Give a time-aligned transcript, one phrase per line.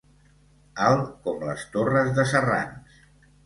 [0.87, 3.01] Alt com les torres de Serrans.